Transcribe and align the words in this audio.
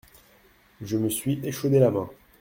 Je 0.81 0.97
me 0.97 1.09
suis 1.09 1.39
échaudé 1.43 1.77
la 1.77 1.91
main! 1.91 2.09